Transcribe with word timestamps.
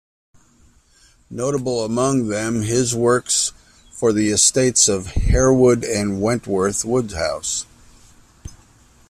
Notable 1.29 1.85
among 1.85 2.25
them 2.29 2.63
his 2.63 2.95
works 2.95 3.51
for 3.91 4.11
the 4.11 4.29
estates 4.31 4.87
of 4.89 5.05
Harewood 5.05 5.83
and 5.83 6.19
Wentworth 6.19 6.83
Woodhouse. 6.83 7.67